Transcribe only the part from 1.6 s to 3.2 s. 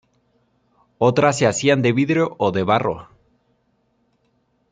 de vidrio o de barro.